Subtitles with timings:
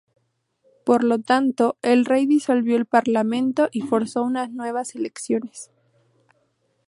[0.83, 5.69] Por lo tanto, el rey disolvió el Parlamento y forzó unas nuevas elecciones.